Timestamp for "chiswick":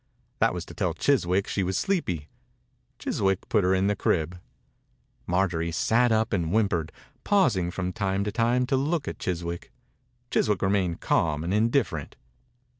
0.95-1.45, 2.97-3.47, 9.19-9.71, 10.31-10.63